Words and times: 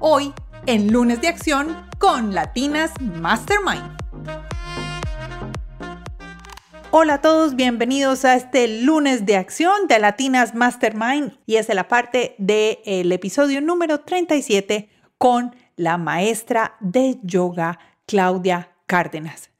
hoy 0.00 0.32
en 0.66 0.92
Lunes 0.92 1.20
de 1.20 1.28
Acción 1.28 1.86
con 1.98 2.34
Latinas 2.34 2.92
Mastermind. 3.00 3.96
Hola 6.90 7.14
a 7.14 7.20
todos, 7.20 7.54
bienvenidos 7.54 8.24
a 8.24 8.34
este 8.34 8.82
lunes 8.82 9.26
de 9.26 9.36
acción 9.36 9.86
de 9.88 9.98
Latinas 9.98 10.54
Mastermind 10.54 11.38
y 11.46 11.56
es 11.56 11.68
la 11.68 11.86
parte 11.86 12.34
del 12.38 13.12
episodio 13.12 13.60
número 13.60 14.00
37 14.00 14.88
con 15.18 15.54
la 15.76 15.98
maestra 15.98 16.76
de 16.80 17.18
yoga 17.22 17.78
Claudia 18.06 18.72
Cárdenas. 18.86 19.50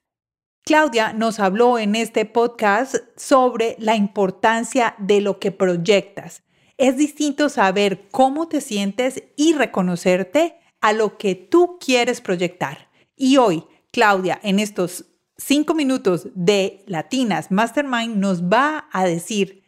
Claudia 0.65 1.13
nos 1.13 1.39
habló 1.39 1.79
en 1.79 1.95
este 1.95 2.25
podcast 2.25 2.97
sobre 3.17 3.77
la 3.79 3.95
importancia 3.95 4.95
de 4.99 5.21
lo 5.21 5.39
que 5.39 5.53
proyectas. 5.53 6.43
Es 6.81 6.97
distinto 6.97 7.51
saber 7.51 8.09
cómo 8.11 8.49
te 8.49 8.63
sientes 8.63 9.23
y 9.37 9.53
reconocerte 9.53 10.57
a 10.81 10.95
lo 10.95 11.19
que 11.19 11.35
tú 11.35 11.77
quieres 11.79 12.23
proyectar. 12.23 12.89
Y 13.15 13.37
hoy, 13.37 13.65
Claudia, 13.93 14.41
en 14.43 14.59
estos 14.59 15.05
cinco 15.37 15.75
minutos 15.75 16.29
de 16.35 16.83
Latinas 16.87 17.51
Mastermind 17.51 18.17
nos 18.17 18.45
va 18.45 18.89
a 18.93 19.05
decir 19.05 19.63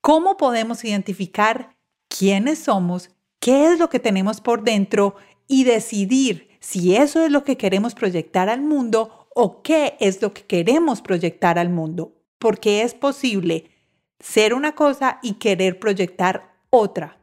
cómo 0.00 0.38
podemos 0.38 0.82
identificar 0.82 1.76
quiénes 2.08 2.60
somos, 2.60 3.10
qué 3.38 3.70
es 3.70 3.78
lo 3.78 3.90
que 3.90 4.00
tenemos 4.00 4.40
por 4.40 4.64
dentro 4.64 5.16
y 5.46 5.64
decidir 5.64 6.48
si 6.60 6.96
eso 6.96 7.22
es 7.22 7.30
lo 7.30 7.44
que 7.44 7.58
queremos 7.58 7.94
proyectar 7.94 8.48
al 8.48 8.62
mundo 8.62 9.28
o 9.34 9.60
qué 9.60 9.98
es 10.00 10.22
lo 10.22 10.32
que 10.32 10.46
queremos 10.46 11.02
proyectar 11.02 11.58
al 11.58 11.68
mundo. 11.68 12.14
Porque 12.38 12.80
es 12.80 12.94
posible 12.94 13.75
ser 14.20 14.54
una 14.54 14.74
cosa 14.74 15.18
y 15.22 15.34
querer 15.34 15.78
proyectar 15.78 16.54
otra 16.70 17.18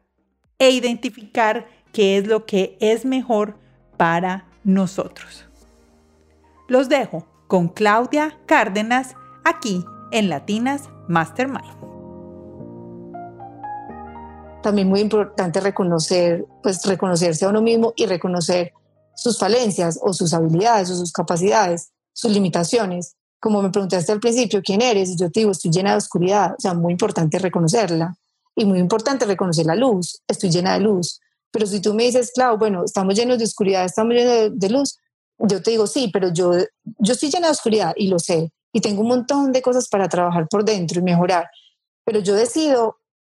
e 0.59 0.69
identificar 0.71 1.67
qué 1.91 2.17
es 2.17 2.27
lo 2.27 2.45
que 2.45 2.77
es 2.79 3.05
mejor 3.05 3.57
para 3.97 4.47
nosotros. 4.63 5.45
Los 6.67 6.89
dejo 6.89 7.27
con 7.47 7.67
Claudia 7.67 8.39
Cárdenas 8.45 9.15
aquí 9.43 9.83
en 10.11 10.29
Latinas 10.29 10.89
Mastermind. 11.07 11.83
También 14.61 14.87
muy 14.87 15.01
importante 15.01 15.59
reconocer, 15.59 16.45
pues 16.63 16.85
reconocerse 16.85 17.45
a 17.45 17.49
uno 17.49 17.61
mismo 17.61 17.93
y 17.97 18.05
reconocer 18.05 18.73
sus 19.15 19.37
falencias 19.37 19.99
o 20.01 20.13
sus 20.13 20.33
habilidades 20.33 20.89
o 20.89 20.95
sus 20.95 21.11
capacidades, 21.11 21.91
sus 22.13 22.31
limitaciones. 22.31 23.17
Como 23.43 23.61
me 23.61 23.71
preguntaste 23.71 24.09
al 24.13 24.21
principio, 24.21 24.61
¿quién 24.63 24.81
eres? 24.81 25.09
Y 25.09 25.17
yo 25.17 25.29
te 25.29 25.41
digo, 25.41 25.51
estoy 25.51 25.69
llena 25.69 25.91
de 25.91 25.97
oscuridad. 25.97 26.53
O 26.57 26.61
sea, 26.61 26.73
muy 26.73 26.93
importante 26.93 27.37
reconocerla. 27.39 28.15
Y 28.55 28.63
muy 28.63 28.79
importante 28.79 29.25
reconocer 29.25 29.65
la 29.65 29.75
luz. 29.75 30.21
Estoy 30.29 30.49
llena 30.49 30.75
de 30.75 30.79
luz. 30.79 31.19
Pero 31.51 31.67
si 31.67 31.81
tú 31.81 31.93
me 31.93 32.03
dices, 32.03 32.31
claro, 32.33 32.57
bueno, 32.57 32.85
estamos 32.85 33.15
llenos 33.15 33.37
de 33.39 33.43
oscuridad, 33.43 33.83
estamos 33.83 34.13
llenos 34.13 34.57
de 34.57 34.69
luz, 34.69 34.97
yo 35.39 35.61
te 35.61 35.71
digo, 35.71 35.87
sí, 35.87 36.09
pero 36.11 36.31
yo, 36.33 36.53
yo 36.99 37.13
estoy 37.13 37.29
llena 37.29 37.47
de 37.47 37.51
oscuridad 37.51 37.93
y 37.97 38.07
lo 38.07 38.17
sé, 38.17 38.51
y 38.71 38.81
tengo 38.81 39.01
un 39.01 39.09
montón 39.09 39.51
de 39.51 39.61
cosas 39.61 39.87
para 39.89 40.07
trabajar 40.07 40.47
por 40.47 40.63
dentro 40.63 40.99
y 40.99 41.03
mejorar, 41.03 41.49
pero 42.05 42.19
yo 42.21 42.33
decido 42.33 42.97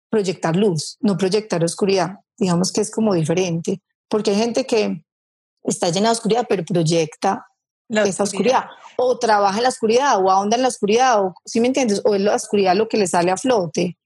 proyectar 0.10 0.56
luz, 0.56 0.98
no 1.02 1.18
proyectar 1.18 1.64
oscuridad. 1.64 2.20
Digamos 2.38 2.72
que 2.72 2.82
es 2.82 2.92
como 2.92 3.14
diferente, 3.14 3.82
porque 4.08 4.32
hay 4.32 4.38
gente 4.38 4.66
que 4.66 5.04
está 5.64 5.90
llena 5.90 6.10
de 6.10 6.14
oscuridad, 6.14 6.46
pero 6.48 6.64
proyecta 6.64 7.46
esa 7.90 8.24
oscuridad, 8.24 8.66
o 8.98 9.18
trabaja 9.18 9.58
en 9.58 9.64
la 9.64 9.70
oscuridad, 9.70 10.24
o 10.24 10.32
ahonda 10.32 10.56
en 10.56 10.64
la 10.64 10.70
oscuridad, 10.70 11.24
o 11.24 11.34
si 11.46 11.60
me 11.60 11.68
entiendes, 11.68 12.02
o 12.06 12.16
es 12.16 12.22
la 12.22 12.36
oscuridad 12.36 12.76
lo 12.76 12.88
que 12.88 12.98
le 12.98 13.08
sale 13.08 13.32
a 13.32 13.38
flote. 13.38 13.98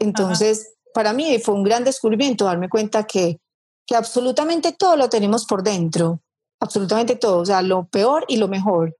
Entonces, 0.00 0.74
para 0.94 1.12
mí 1.12 1.38
fue 1.38 1.54
un 1.54 1.62
gran 1.62 1.84
descubrimiento 1.84 2.44
darme 2.44 2.68
cuenta 2.68 3.04
que, 3.04 3.38
que 3.86 3.96
absolutamente 3.96 4.72
todo 4.72 4.96
lo 4.96 5.08
tenemos 5.08 5.46
por 5.46 5.62
dentro 5.62 6.20
absolutamente 6.62 7.16
todo, 7.16 7.38
o 7.38 7.44
sea, 7.44 7.60
lo 7.60 7.88
peor 7.88 8.24
y 8.28 8.36
lo 8.36 8.46
mejor, 8.46 8.96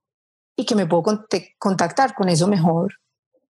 y 0.57 0.65
que 0.65 0.75
me 0.75 0.85
puedo 0.85 1.03
contactar 1.57 2.13
con 2.13 2.27
eso 2.27 2.47
mejor. 2.47 2.95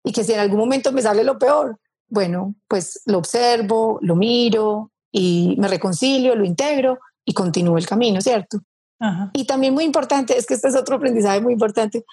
Y 0.03 0.11
que 0.11 0.23
si 0.23 0.33
en 0.33 0.39
algún 0.39 0.57
momento 0.57 0.91
me 0.91 1.03
sale 1.03 1.23
lo 1.23 1.37
peor, 1.37 1.77
bueno, 2.07 2.55
pues 2.67 3.01
lo 3.05 3.19
observo, 3.19 3.99
lo 4.01 4.15
miro 4.15 4.91
y 5.11 5.55
me 5.59 5.67
reconcilio, 5.67 6.35
lo 6.35 6.43
integro 6.43 6.97
y 7.23 7.33
continúo 7.33 7.77
el 7.77 7.85
camino, 7.85 8.19
¿cierto? 8.19 8.59
Y 9.33 9.45
también 9.45 9.73
muy 9.73 9.85
importante, 9.85 10.37
es 10.37 10.45
que 10.45 10.53
este 10.53 10.67
es 10.67 10.75
otro 10.75 10.97
aprendizaje 10.97 11.39
muy 11.41 11.53
importante, 11.53 12.03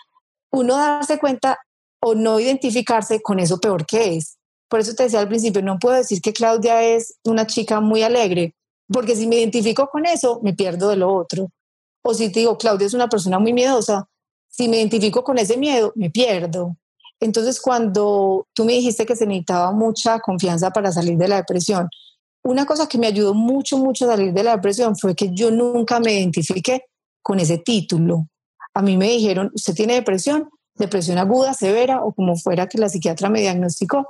uno 0.53 0.77
darse 0.77 1.19
cuenta 1.19 1.59
o 2.01 2.15
no 2.15 2.39
identificarse 2.39 3.21
con 3.21 3.41
eso 3.41 3.59
peor 3.59 3.85
que 3.87 4.17
es. 4.17 4.37
Por 4.69 4.81
eso 4.81 4.95
te 4.95 5.05
decía 5.05 5.21
al 5.21 5.29
principio, 5.29 5.63
no 5.63 5.79
puedo 5.79 5.97
decir 5.97 6.21
que 6.21 6.33
Claudia 6.33 6.83
es 6.83 7.15
una 7.25 7.47
chica 7.47 7.81
muy 7.81 8.03
alegre, 8.03 8.55
porque 8.89 9.17
si 9.17 9.27
me 9.27 9.37
identifico 9.37 9.89
con 9.89 10.07
eso, 10.07 10.41
me 10.43 10.55
pierdo 10.55 10.89
de 10.89 10.97
lo 10.97 11.13
otro. 11.13 11.51
O 12.03 12.15
si 12.15 12.31
te 12.31 12.41
digo, 12.41 12.57
Claudia 12.59 12.87
es 12.87 12.95
una 12.95 13.09
persona 13.09 13.39
muy 13.39 13.53
miedosa, 13.53 14.09
si 14.49 14.69
me 14.69 14.79
identifico 14.79 15.25
con 15.25 15.39
ese 15.39 15.57
miedo, 15.57 15.93
me 15.97 16.11
pierdo. 16.11 16.77
Entonces, 17.21 17.61
cuando 17.61 18.47
tú 18.53 18.65
me 18.65 18.75
dijiste 18.75 19.07
que 19.07 19.17
se 19.17 19.27
necesitaba 19.27 19.73
mucha 19.73 20.21
confianza 20.21 20.71
para 20.71 20.93
salir 20.93 21.17
de 21.17 21.29
la 21.29 21.37
depresión, 21.37 21.89
una 22.47 22.67
cosa 22.67 22.89
que 22.89 22.99
me 22.99 23.07
ayudó 23.07 23.35
mucho, 23.35 23.79
mucho 23.79 24.05
a 24.05 24.17
salir 24.17 24.33
de 24.33 24.43
la 24.43 24.57
depresión 24.57 24.97
fue 24.97 25.15
que 25.15 25.31
yo 25.33 25.51
nunca 25.51 26.01
me 26.01 26.15
identifiqué 26.15 26.85
con 27.23 27.41
ese 27.41 27.59
título. 27.59 28.27
A 28.75 28.83
mí 28.83 28.97
me 28.97 29.09
dijeron, 29.09 29.51
usted 29.55 29.75
tiene 29.75 29.95
depresión, 29.95 30.49
depresión 30.75 31.19
aguda, 31.19 31.55
severa 31.55 32.03
o 32.03 32.13
como 32.13 32.37
fuera 32.37 32.67
que 32.67 32.79
la 32.79 32.89
psiquiatra 32.89 33.29
me 33.29 33.41
diagnosticó. 33.41 34.07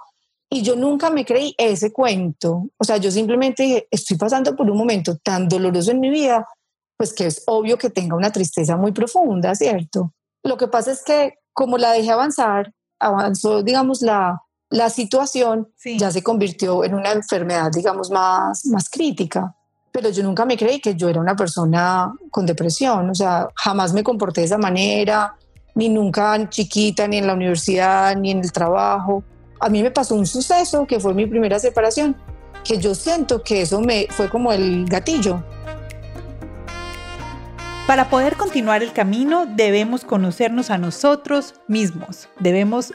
Y 0.51 0.63
yo 0.63 0.77
nunca 0.77 1.11
me 1.11 1.25
creí 1.25 1.55
ese 1.59 1.93
cuento. 1.93 2.69
O 2.79 2.85
sea, 2.85 2.99
yo 2.99 3.11
simplemente 3.11 3.63
dije, 3.63 3.89
estoy 3.91 4.17
pasando 4.17 4.55
por 4.55 4.71
un 4.71 4.77
momento 4.77 5.17
tan 5.17 5.49
doloroso 5.49 5.91
en 5.91 6.01
mi 6.01 6.11
vida 6.11 6.47
pues 6.97 7.13
que 7.13 7.27
es 7.27 7.43
obvio 7.47 7.79
que 7.79 7.91
tenga 7.91 8.17
una 8.17 8.33
tristeza 8.33 8.77
muy 8.77 8.93
profunda, 8.93 9.55
¿cierto? 9.55 10.13
Lo 10.43 10.57
que 10.57 10.69
pasa 10.69 10.93
es 10.93 11.03
que 11.05 11.35
como 11.53 11.79
la 11.79 11.93
dejé 11.93 12.11
avanzar, 12.11 12.73
avanzó, 12.99 13.63
digamos, 13.63 14.03
la, 14.03 14.43
la 14.71 14.91
situación, 14.91 15.69
ya 15.84 16.10
se 16.10 16.22
convirtió 16.22 16.84
en 16.84 16.94
una 16.94 17.12
enfermedad, 17.12 17.71
digamos, 17.72 18.10
más, 18.10 18.66
más 18.66 18.88
crítica. 18.88 19.54
Pero 19.93 20.10
yo 20.10 20.22
nunca 20.22 20.44
me 20.44 20.56
creí 20.56 20.81
que 20.81 20.94
yo 20.94 21.09
era 21.09 21.21
una 21.21 21.37
persona 21.37 22.12
con 22.31 22.44
depresión, 22.44 23.09
o 23.09 23.15
sea, 23.15 23.49
jamás 23.54 23.93
me 23.93 24.03
comporté 24.03 24.43
de 24.43 24.47
esa 24.47 24.59
manera, 24.59 25.34
ni 25.75 25.88
nunca 25.88 26.49
chiquita, 26.50 27.06
ni 27.09 27.19
en 27.19 27.27
la 27.27 27.34
universidad, 27.34 28.16
ni 28.16 28.31
en 28.31 28.41
el 28.41 28.53
trabajo. 28.53 29.22
A 29.60 29.69
mí 29.69 29.82
me 29.82 29.91
pasó 29.91 30.15
un 30.15 30.27
suceso 30.27 30.87
que 30.87 31.00
fue 31.00 31.15
mi 31.15 31.27
primera 31.27 31.59
separación, 31.59 32.16
que 32.65 32.78
yo 32.78 32.94
siento 32.94 33.43
que 33.43 33.62
eso 33.62 33.81
me 33.81 34.09
fue 34.10 34.28
como 34.28 34.53
el 34.53 34.87
gatillo 34.87 35.43
para 37.87 38.10
poder 38.10 38.37
continuar 38.37 38.83
el 38.83 38.93
camino 38.93 39.47
debemos 39.47 40.04
conocernos 40.04 40.71
a 40.71 40.78
nosotros 40.78 41.54
mismos, 41.69 42.28
debemos 42.41 42.93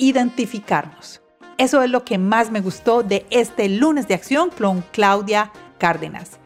auto-identificarnos. 0.00 1.20
Eso 1.58 1.82
es 1.82 1.90
lo 1.90 2.04
que 2.04 2.18
más 2.18 2.50
me 2.50 2.60
gustó 2.60 3.02
de 3.02 3.26
este 3.30 3.68
lunes 3.68 4.08
de 4.08 4.14
acción 4.14 4.50
con 4.50 4.82
Claudia 4.92 5.52
Cárdenas. 5.78 6.38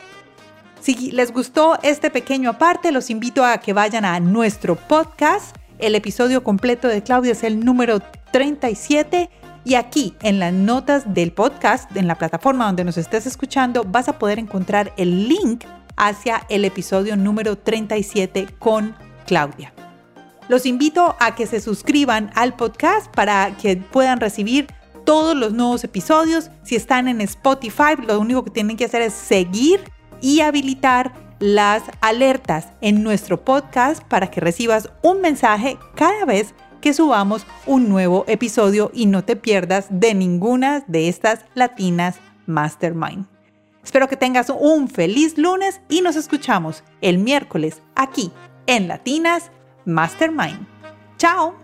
Si 0.81 1.12
les 1.12 1.32
gustó 1.32 1.79
este 1.82 2.11
pequeño 2.11 2.50
aparte, 2.50 2.93
los 2.93 3.11
invito 3.11 3.44
a 3.44 3.58
que 3.58 3.73
vayan 3.73 4.05
a 4.05 4.19
nuestro 4.20 4.76
podcast. 4.76 5.56
El 5.79 5.94
episodio 5.94 6.43
completo 6.43 6.88
de 6.88 7.02
Claudia 7.02 7.32
es 7.32 7.43
el 7.43 7.64
número 7.64 8.00
37 8.32 9.31
y 9.64 9.76
aquí 9.76 10.14
en 10.20 10.40
las 10.40 10.52
notas 10.52 11.14
del 11.14 11.32
podcast, 11.32 11.96
en 11.96 12.06
la 12.06 12.17
plataforma 12.17 12.67
donde 12.67 12.84
nos 12.84 12.99
estés 12.99 13.26
escuchando, 13.26 13.84
vas 13.84 14.08
a 14.08 14.19
poder 14.19 14.38
encontrar 14.38 14.93
el 14.96 15.29
link 15.29 15.64
hacia 15.96 16.43
el 16.50 16.64
episodio 16.64 17.17
número 17.17 17.56
37 17.56 18.49
con 18.58 18.94
Claudia. 19.26 19.74
Los 20.49 20.67
invito 20.67 21.17
a 21.20 21.35
que 21.35 21.46
se 21.46 21.61
suscriban 21.61 22.31
al 22.35 22.55
podcast 22.55 23.11
para 23.14 23.56
que 23.56 23.76
puedan 23.76 24.20
recibir 24.20 24.67
todos 25.05 25.35
los 25.35 25.55
nuevos 25.55 25.85
episodios. 25.85 26.50
Si 26.64 26.76
están 26.76 27.08
en 27.08 27.20
Spotify, 27.23 27.94
lo 28.06 28.20
único 28.20 28.44
que 28.44 28.50
tienen 28.50 28.76
que 28.76 28.85
hacer 28.85 29.02
es 29.02 29.14
seguir 29.14 29.81
y 30.20 30.41
habilitar 30.41 31.12
las 31.38 31.82
alertas 32.00 32.69
en 32.81 33.02
nuestro 33.02 33.44
podcast 33.44 34.02
para 34.05 34.31
que 34.31 34.41
recibas 34.41 34.91
un 35.02 35.20
mensaje 35.20 35.79
cada 35.94 36.25
vez 36.25 36.55
que 36.81 36.93
subamos 36.93 37.46
un 37.67 37.88
nuevo 37.88 38.25
episodio 38.29 38.91
y 38.93 39.06
no 39.06 39.25
te 39.25 39.37
pierdas 39.37 39.87
de 39.88 40.14
ninguna 40.14 40.85
de 40.87 41.08
estas 41.08 41.41
latinas 41.55 42.17
mastermind. 42.46 43.26
Espero 43.82 44.08
que 44.08 44.17
tengas 44.17 44.50
un 44.50 44.88
feliz 44.88 45.38
lunes 45.38 45.81
y 45.88 46.02
nos 46.02 46.17
escuchamos 46.17 46.85
el 47.00 47.19
miércoles 47.19 47.82
aquí 47.94 48.31
en 48.67 48.88
Latinas 48.88 49.50
Mastermind. 49.86 50.66
Chao. 51.19 51.63